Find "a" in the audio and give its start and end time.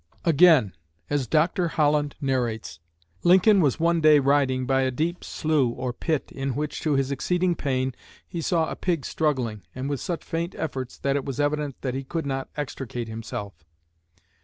4.81-4.89, 8.71-8.75